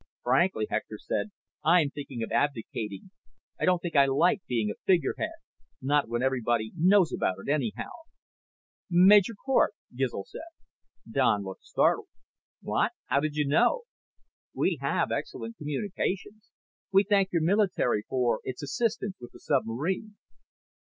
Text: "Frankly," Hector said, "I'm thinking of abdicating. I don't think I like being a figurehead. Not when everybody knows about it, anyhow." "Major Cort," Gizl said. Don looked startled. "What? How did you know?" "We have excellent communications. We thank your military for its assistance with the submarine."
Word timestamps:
"Frankly," 0.23 0.65
Hector 0.67 0.97
said, 0.97 1.29
"I'm 1.63 1.91
thinking 1.91 2.23
of 2.23 2.31
abdicating. 2.31 3.11
I 3.59 3.65
don't 3.65 3.83
think 3.83 3.95
I 3.95 4.07
like 4.07 4.41
being 4.47 4.71
a 4.71 4.81
figurehead. 4.87 5.33
Not 5.79 6.09
when 6.09 6.23
everybody 6.23 6.71
knows 6.75 7.13
about 7.13 7.37
it, 7.37 7.47
anyhow." 7.51 7.91
"Major 8.89 9.35
Cort," 9.35 9.75
Gizl 9.95 10.25
said. 10.25 10.41
Don 11.07 11.43
looked 11.43 11.65
startled. 11.65 12.07
"What? 12.63 12.93
How 13.09 13.19
did 13.19 13.35
you 13.35 13.47
know?" 13.47 13.81
"We 14.55 14.79
have 14.81 15.11
excellent 15.11 15.57
communications. 15.57 16.49
We 16.91 17.03
thank 17.03 17.31
your 17.31 17.43
military 17.43 18.01
for 18.09 18.39
its 18.43 18.63
assistance 18.63 19.15
with 19.21 19.33
the 19.33 19.39
submarine." 19.39 20.17